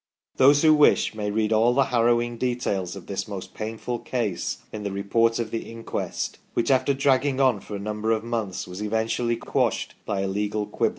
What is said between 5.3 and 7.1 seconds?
of the Inquest, which after